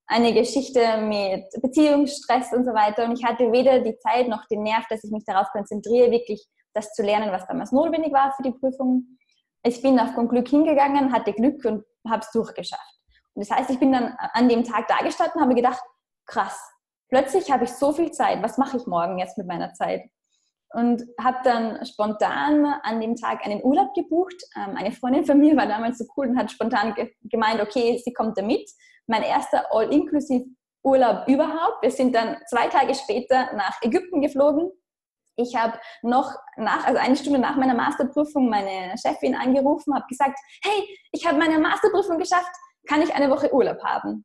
[0.06, 4.62] eine Geschichte mit Beziehungsstress und so weiter und ich hatte weder die Zeit noch den
[4.62, 8.42] Nerv, dass ich mich darauf konzentriere, wirklich das zu lernen, was damals notwendig war für
[8.42, 9.18] die Prüfung.
[9.62, 13.00] Ich bin auf Glück hingegangen, hatte Glück und habe es durchgeschafft.
[13.34, 15.82] Und das heißt, ich bin dann an dem Tag da gestanden habe gedacht,
[16.26, 16.58] krass,
[17.08, 18.42] plötzlich habe ich so viel Zeit.
[18.42, 20.02] Was mache ich morgen jetzt mit meiner Zeit?
[20.70, 24.34] Und habe dann spontan an dem Tag einen Urlaub gebucht.
[24.56, 28.00] Ähm, eine Freundin von mir war damals so cool und hat spontan ge gemeint, okay,
[28.04, 28.68] sie kommt da mit.
[29.06, 30.46] Mein erster All-Inclusive
[30.82, 31.82] Urlaub überhaupt.
[31.82, 34.70] Wir sind dann zwei Tage später nach Ägypten geflogen.
[35.36, 40.38] Ich habe noch nach, also eine Stunde nach meiner Masterprüfung meine Chefin angerufen, habe gesagt,
[40.62, 42.50] hey, ich habe meine Masterprüfung geschafft,
[42.86, 44.24] kann ich eine Woche Urlaub haben?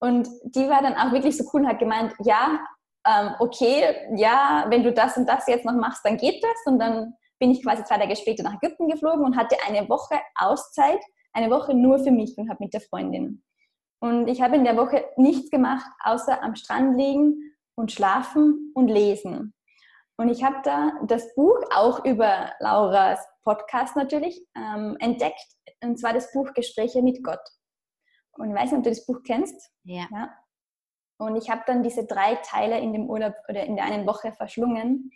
[0.00, 2.60] Und die war dann auch wirklich so cool und hat gemeint, ja,
[3.06, 6.72] ähm, okay, ja, wenn du das und das jetzt noch machst, dann geht das.
[6.72, 10.20] Und dann bin ich quasi zwei Tage später nach Ägypten geflogen und hatte eine Woche
[10.36, 11.00] Auszeit,
[11.32, 13.42] eine Woche nur für mich und habe mit der Freundin.
[14.00, 18.88] Und ich habe in der Woche nichts gemacht, außer am Strand liegen und schlafen und
[18.88, 19.54] lesen.
[20.16, 25.46] Und ich habe da das Buch auch über Lauras Podcast natürlich ähm, entdeckt,
[25.82, 27.40] und zwar das Buch Gespräche mit Gott.
[28.32, 29.70] Und ich weiß nicht, ob du das Buch kennst.
[29.84, 30.06] Ja.
[30.10, 30.34] ja.
[31.20, 34.32] Und ich habe dann diese drei Teile in dem Urlaub oder in der einen Woche
[34.32, 35.10] verschlungen.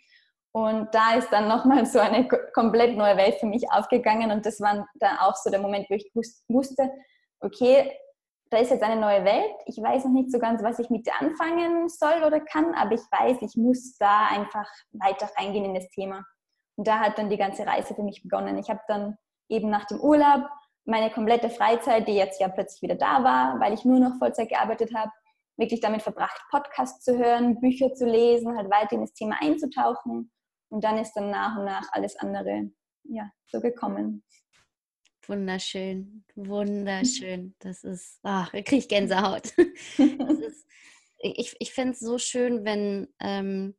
[0.51, 4.31] Und da ist dann nochmal so eine komplett neue Welt für mich aufgegangen.
[4.31, 6.11] Und das war dann auch so der Moment, wo ich
[6.47, 6.91] wusste,
[7.39, 7.91] okay,
[8.53, 9.55] da ist jetzt eine neue Welt.
[9.65, 12.93] Ich weiß noch nicht so ganz, was ich mit der anfangen soll oder kann, aber
[12.93, 16.23] ich weiß, ich muss da einfach weiter reingehen in das Thema.
[16.75, 18.57] Und da hat dann die ganze Reise für mich begonnen.
[18.57, 19.17] Ich habe dann
[19.49, 20.43] eben nach dem Urlaub
[20.85, 24.49] meine komplette Freizeit, die jetzt ja plötzlich wieder da war, weil ich nur noch Vollzeit
[24.49, 25.11] gearbeitet habe,
[25.57, 30.31] wirklich damit verbracht, Podcasts zu hören, Bücher zu lesen, halt weiter in das Thema einzutauchen.
[30.69, 32.69] Und dann ist dann nach und nach alles andere
[33.03, 34.23] ja, so gekommen.
[35.27, 37.55] Wunderschön, wunderschön.
[37.59, 39.45] Das ist, ach, ich kriege Gänsehaut.
[39.57, 40.67] ist,
[41.19, 43.75] ich ich finde es so schön, wenn ähm,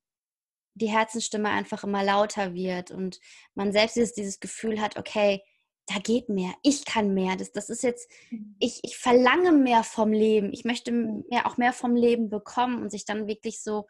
[0.75, 3.21] die Herzensstimme einfach immer lauter wird und
[3.55, 5.41] man selbst dieses, dieses Gefühl hat, okay,
[5.87, 7.37] da geht mehr, ich kann mehr.
[7.37, 8.57] Das, das ist jetzt, mhm.
[8.59, 10.53] ich, ich verlange mehr vom Leben.
[10.53, 13.87] Ich möchte mehr, auch mehr vom Leben bekommen und sich dann wirklich so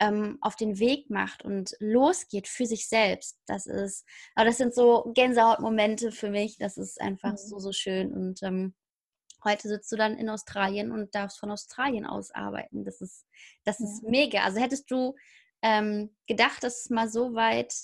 [0.00, 3.38] ähm, auf den Weg macht und losgeht für sich selbst.
[3.46, 4.04] Das ist,
[4.34, 6.58] aber das sind so Gänsehautmomente für mich.
[6.58, 7.36] Das ist einfach mhm.
[7.38, 8.12] so, so schön.
[8.12, 8.74] Und ähm,
[9.44, 12.84] heute sitzt du dann in Australien und darfst von Australien aus arbeiten.
[12.84, 13.24] Das ist,
[13.64, 14.10] das ist ja.
[14.10, 14.44] mega.
[14.44, 15.14] Also hättest du
[15.62, 17.74] ähm, gedacht, dass es mal so weit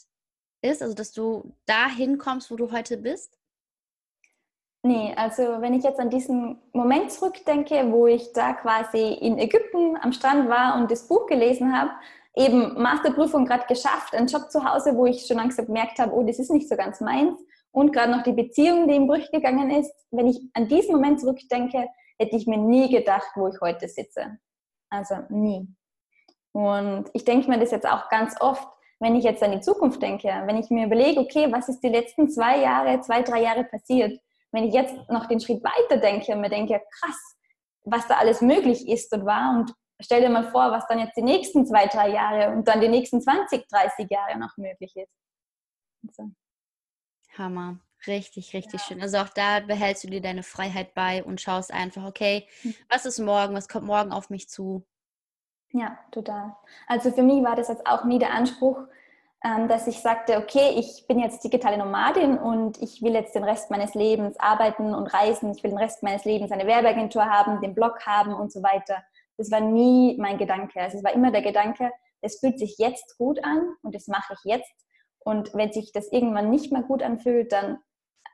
[0.61, 3.39] ist, also dass du da hinkommst, wo du heute bist?
[4.85, 9.97] Nee, also wenn ich jetzt an diesen Moment zurückdenke, wo ich da quasi in Ägypten
[10.01, 11.91] am Strand war und das Buch gelesen habe,
[12.35, 16.25] eben Masterprüfung gerade geschafft, einen Job zu Hause, wo ich schon langsam gemerkt habe, oh,
[16.25, 17.39] das ist nicht so ganz meins
[17.71, 19.93] und gerade noch die Beziehung, die im Bruch gegangen ist.
[20.11, 24.39] Wenn ich an diesen Moment zurückdenke, hätte ich mir nie gedacht, wo ich heute sitze.
[24.91, 25.69] Also nie.
[26.53, 28.67] Und ich denke mir das jetzt auch ganz oft,
[28.99, 31.89] wenn ich jetzt an die Zukunft denke, wenn ich mir überlege, okay, was ist die
[31.89, 34.21] letzten zwei Jahre, zwei, drei Jahre passiert?
[34.53, 37.37] Wenn ich jetzt noch den Schritt weiter denke und mir denke, krass,
[37.85, 41.17] was da alles möglich ist und war und stell dir mal vor, was dann jetzt
[41.17, 45.13] die nächsten zwei, drei Jahre und dann die nächsten 20, 30 Jahre noch möglich ist.
[46.15, 46.31] So.
[47.37, 47.81] Hammer.
[48.07, 48.87] Richtig, richtig ja.
[48.87, 49.03] schön.
[49.03, 52.75] Also auch da behältst du dir deine Freiheit bei und schaust einfach, okay, hm.
[52.89, 54.85] was ist morgen, was kommt morgen auf mich zu?
[55.71, 56.57] Ja, total.
[56.87, 58.79] Also für mich war das jetzt auch nie der Anspruch,
[59.43, 63.71] dass ich sagte, okay, ich bin jetzt digitale Nomadin und ich will jetzt den Rest
[63.71, 67.75] meines Lebens arbeiten und reisen, ich will den Rest meines Lebens eine Werbeagentur haben, den
[67.75, 69.03] Blog haben und so weiter.
[69.37, 70.81] Das war nie mein Gedanke.
[70.81, 74.35] Also es war immer der Gedanke, es fühlt sich jetzt gut an und das mache
[74.35, 74.73] ich jetzt.
[75.19, 77.79] Und wenn sich das irgendwann nicht mehr gut anfühlt, dann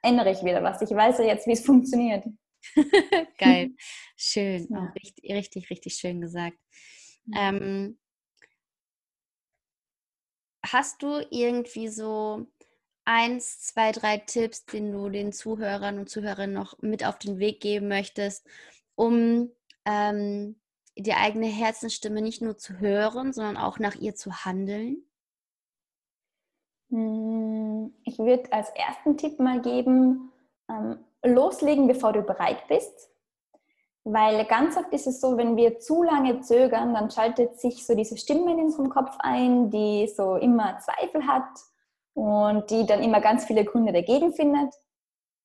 [0.02, 0.82] ändere ich wieder was.
[0.82, 2.24] Ich weiß ja jetzt, wie es funktioniert.
[3.38, 3.70] Geil,
[4.16, 4.92] schön, ja.
[5.02, 6.58] richtig, richtig, richtig schön gesagt.
[7.34, 7.98] Ähm,
[10.72, 12.46] hast du irgendwie so
[13.04, 17.61] eins, zwei, drei Tipps, den du den Zuhörern und Zuhörerinnen noch mit auf den Weg
[17.61, 18.46] geben möchtest,
[18.94, 19.50] um
[19.85, 20.61] ähm,
[20.96, 25.04] die eigene Herzensstimme nicht nur zu hören, sondern auch nach ihr zu handeln?
[26.90, 30.33] Hm, ich würde als ersten Tipp mal geben,
[30.68, 33.11] ähm, loslegen, bevor du bereit bist.
[34.04, 37.94] Weil ganz oft ist es so, wenn wir zu lange zögern, dann schaltet sich so
[37.94, 41.48] diese Stimme in unserem Kopf ein, die so immer Zweifel hat
[42.14, 44.74] und die dann immer ganz viele Gründe dagegen findet.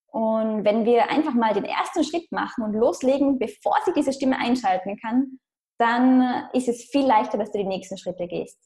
[0.07, 4.37] Und wenn wir einfach mal den ersten Schritt machen und loslegen, bevor sie diese Stimme
[4.37, 5.39] einschalten kann,
[5.79, 8.59] dann ist es viel leichter, dass du die nächsten Schritte gehst.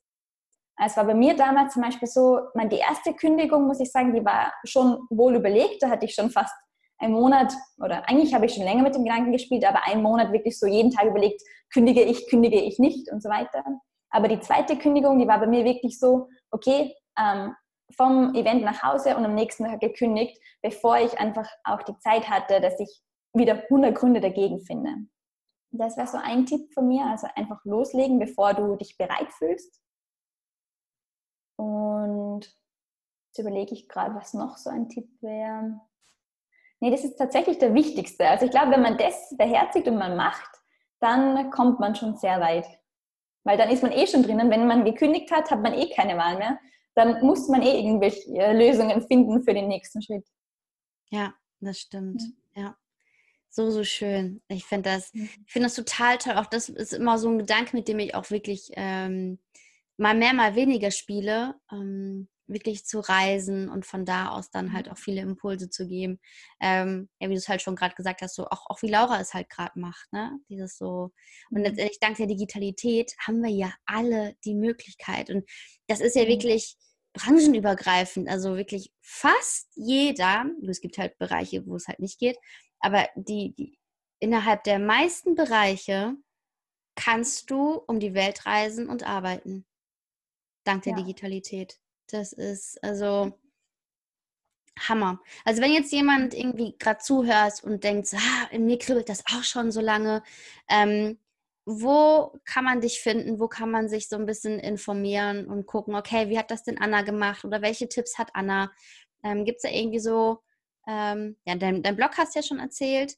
[0.80, 4.14] Es war bei mir damals zum Beispiel so, meine, die erste Kündigung, muss ich sagen,
[4.14, 5.82] die war schon wohl überlegt.
[5.82, 6.54] Da hatte ich schon fast
[7.00, 10.32] einen Monat, oder eigentlich habe ich schon länger mit dem Gedanken gespielt, aber einen Monat
[10.32, 13.64] wirklich so jeden Tag überlegt, kündige ich, kündige ich nicht und so weiter.
[14.10, 17.54] Aber die zweite Kündigung, die war bei mir wirklich so, okay, ähm,
[17.96, 22.30] vom Event nach Hause und am nächsten Tag gekündigt, bevor ich einfach auch die Zeit
[22.30, 23.02] hatte, dass ich
[23.34, 24.90] wieder 100 Gründe dagegen finde.
[25.72, 27.06] Das wäre so ein Tipp von mir.
[27.06, 29.82] Also einfach loslegen, bevor du dich bereit fühlst.
[31.58, 35.82] Und jetzt überlege ich gerade, was noch so ein Tipp wäre.
[36.80, 38.28] Nee, das ist tatsächlich der wichtigste.
[38.28, 40.50] Also ich glaube, wenn man das beherzigt und man macht,
[41.00, 42.68] dann kommt man schon sehr weit.
[43.44, 44.50] Weil dann ist man eh schon drinnen.
[44.50, 46.60] Wenn man gekündigt hat, hat man eh keine Wahl mehr.
[46.96, 50.28] Dann muss man eh irgendwelche äh, Lösungen finden für den nächsten Schritt.
[51.10, 52.22] Ja, das stimmt.
[52.56, 52.62] Ja.
[52.62, 52.78] ja.
[53.50, 54.42] So, so schön.
[54.50, 55.30] Ich finde das, mhm.
[55.46, 56.36] ich finde das total toll.
[56.36, 59.40] Auch das ist immer so ein Gedanke, mit dem ich auch wirklich ähm,
[59.98, 61.56] mal mehr, mal weniger spiele.
[61.72, 64.94] Ähm, wirklich zu reisen und von da aus dann halt mhm.
[64.94, 66.20] auch viele Impulse zu geben.
[66.62, 69.20] Ähm, ja, wie du es halt schon gerade gesagt hast, so auch, auch wie Laura
[69.20, 70.40] es halt gerade macht, ne?
[70.50, 71.12] Dieses so.
[71.52, 71.64] Und mhm.
[71.64, 75.30] letztendlich dank der Digitalität haben wir ja alle die Möglichkeit.
[75.30, 75.50] Und
[75.88, 76.30] das ist ja mhm.
[76.30, 76.76] wirklich
[77.14, 78.30] branchenübergreifend.
[78.30, 82.38] Also wirklich fast jeder, es gibt halt Bereiche, wo es halt nicht geht,
[82.80, 83.78] aber die, die
[84.20, 86.16] innerhalb der meisten Bereiche
[86.96, 89.66] kannst du um die Welt reisen und arbeiten.
[90.64, 90.98] Dank der ja.
[90.98, 91.80] Digitalität.
[92.08, 93.34] Das ist also
[94.80, 95.20] Hammer.
[95.46, 99.44] Also wenn jetzt jemand irgendwie gerade zuhört und denkt, ah, in mir kribbelt das auch
[99.44, 100.24] schon so lange,
[100.70, 101.20] ähm,
[101.66, 103.40] wo kann man dich finden?
[103.40, 106.78] Wo kann man sich so ein bisschen informieren und gucken, okay, wie hat das denn
[106.78, 108.72] Anna gemacht oder welche Tipps hat Anna?
[109.24, 110.40] Ähm, Gibt es da irgendwie so,
[110.88, 113.16] ähm, ja, dein, dein Blog hast ja schon erzählt.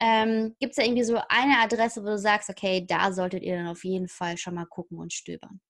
[0.00, 3.56] Ähm, Gibt es da irgendwie so eine Adresse, wo du sagst, okay, da solltet ihr
[3.56, 5.60] dann auf jeden Fall schon mal gucken und stöbern?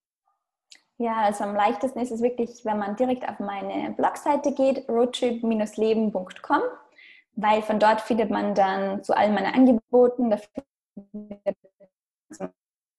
[1.02, 6.60] Ja, also am leichtesten ist es wirklich, wenn man direkt auf meine Blogseite geht, roadtrip-leben.com,
[7.34, 10.36] weil von dort findet man dann zu allen meinen Angeboten, da
[11.02, 11.56] findet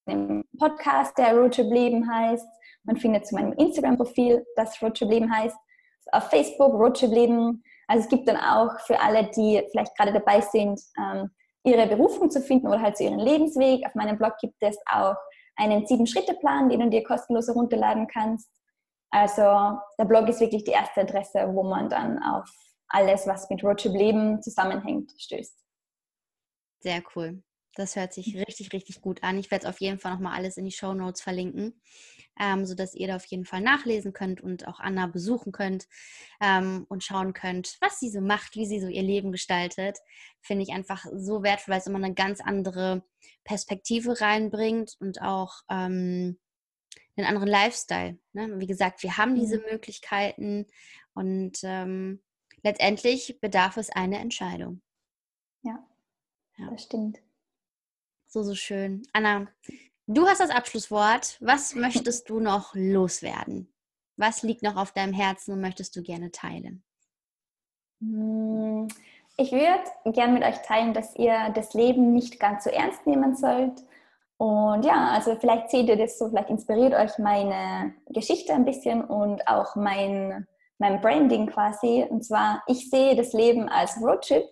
[0.09, 2.45] man Podcast, der Roadtrip Leben heißt,
[2.83, 5.55] man findet zu meinem Instagram-Profil, das Roadtrip Leben heißt,
[6.11, 7.63] auf Facebook Roadtrip Leben.
[7.87, 11.31] Also es gibt dann auch für alle, die vielleicht gerade dabei sind, ähm,
[11.63, 13.85] ihre Berufung zu finden oder halt zu ihrem Lebensweg.
[13.85, 15.15] Auf meinem Blog gibt es auch
[15.55, 18.49] einen Sieben-Schritte-Plan, den du dir kostenlos herunterladen kannst.
[19.09, 22.49] Also der Blog ist wirklich die erste Adresse, wo man dann auf
[22.87, 25.57] alles, was mit Roadtrip Leben zusammenhängt, stößt.
[26.79, 27.43] Sehr cool.
[27.75, 29.39] Das hört sich richtig, richtig gut an.
[29.39, 31.81] Ich werde auf jeden Fall nochmal alles in die Show Notes verlinken,
[32.39, 35.87] ähm, sodass ihr da auf jeden Fall nachlesen könnt und auch Anna besuchen könnt
[36.39, 39.97] ähm, und schauen könnt, was sie so macht, wie sie so ihr Leben gestaltet.
[40.41, 43.03] Finde ich einfach so wertvoll, weil es immer eine ganz andere
[43.43, 46.37] Perspektive reinbringt und auch ähm,
[47.15, 48.19] einen anderen Lifestyle.
[48.33, 48.59] Ne?
[48.59, 49.65] Wie gesagt, wir haben diese mhm.
[49.71, 50.67] Möglichkeiten
[51.15, 52.21] und ähm,
[52.61, 54.81] letztendlich bedarf es einer Entscheidung.
[55.63, 55.83] Ja,
[56.57, 56.69] ja.
[56.69, 57.22] das stimmt.
[58.33, 59.03] So, so schön.
[59.13, 59.45] Anna,
[60.07, 61.37] du hast das Abschlusswort.
[61.39, 63.71] Was möchtest du noch loswerden?
[64.17, 66.83] Was liegt noch auf deinem Herzen und möchtest du gerne teilen?
[68.01, 68.87] Hm,
[69.37, 73.35] ich würde gerne mit euch teilen, dass ihr das Leben nicht ganz so ernst nehmen
[73.35, 73.83] sollt.
[74.37, 79.03] Und ja, also vielleicht seht ihr das so, vielleicht inspiriert euch meine Geschichte ein bisschen
[79.03, 80.47] und auch mein,
[80.79, 82.03] mein Branding quasi.
[82.09, 84.45] Und zwar, ich sehe das Leben als Roadtrip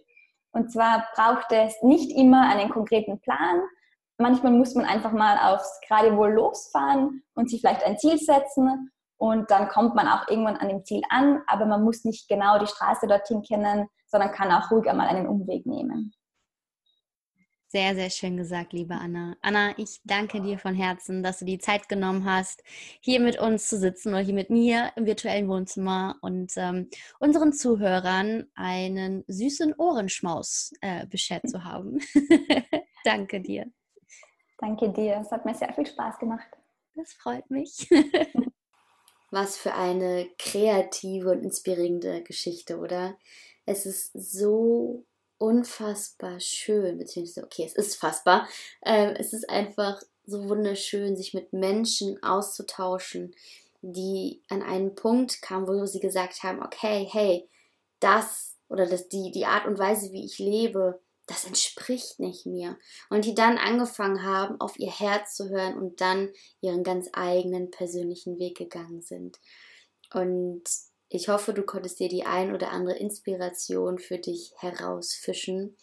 [0.52, 3.62] und zwar braucht es nicht immer einen konkreten Plan.
[4.18, 9.50] Manchmal muss man einfach mal aufs Geradewohl losfahren und sich vielleicht ein Ziel setzen und
[9.52, 12.68] dann kommt man auch irgendwann an dem Ziel an, aber man muss nicht genau die
[12.68, 16.14] Straße dorthin kennen, sondern kann auch ruhig einmal einen Umweg nehmen.
[17.72, 19.38] Sehr, sehr schön gesagt, liebe Anna.
[19.42, 22.66] Anna, ich danke dir von Herzen, dass du die Zeit genommen hast,
[23.00, 27.54] hier mit uns zu sitzen oder hier mit mir im virtuellen Wohnzimmer und ähm, unseren
[27.54, 32.02] Zuhörern einen süßen Ohrenschmaus äh, beschert zu haben.
[33.06, 33.72] danke dir.
[34.58, 35.22] Danke dir.
[35.22, 36.50] Es hat mir sehr viel Spaß gemacht.
[36.96, 37.88] Das freut mich.
[39.32, 43.18] Was für eine kreative und inspirierende Geschichte, oder?
[43.66, 45.06] Es ist so
[45.42, 48.48] unfassbar schön, beziehungsweise, okay, es ist fassbar.
[48.86, 53.36] Ähm, es ist einfach so wunderschön, sich mit Menschen auszutauschen,
[53.82, 57.50] die an einen Punkt kamen, wo sie gesagt haben, okay, hey,
[58.00, 62.78] das oder das, die, die Art und Weise, wie ich lebe, das entspricht nicht mir.
[63.10, 66.30] Und die dann angefangen haben, auf ihr Herz zu hören und dann
[66.62, 69.40] ihren ganz eigenen persönlichen Weg gegangen sind.
[70.14, 70.64] Und
[71.14, 75.76] ich hoffe, du konntest dir die ein oder andere Inspiration für dich herausfischen.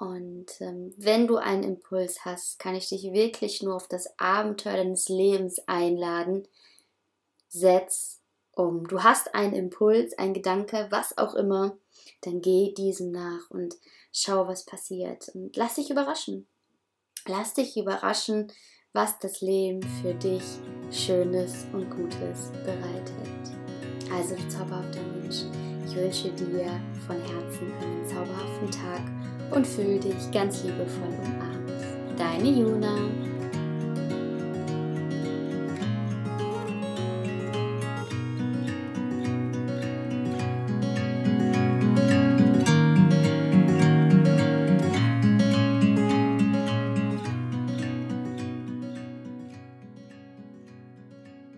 [0.00, 4.78] Und ähm, wenn du einen Impuls hast, kann ich dich wirklich nur auf das Abenteuer
[4.78, 6.48] deines Lebens einladen.
[7.48, 8.88] Setz um.
[8.88, 11.76] Du hast einen Impuls, einen Gedanke, was auch immer,
[12.22, 13.76] dann geh diesem nach und
[14.12, 15.28] schau, was passiert.
[15.34, 16.46] Und lass dich überraschen.
[17.26, 18.50] Lass dich überraschen,
[18.94, 20.42] was das Leben für dich
[20.90, 23.63] Schönes und Gutes bereitet.
[24.16, 25.42] Also zauberhafter Mensch,
[25.86, 29.02] ich wünsche dir von Herzen einen zauberhaften Tag
[29.50, 31.72] und fühle dich ganz liebevoll umarmt.
[32.16, 32.96] Deine Juna.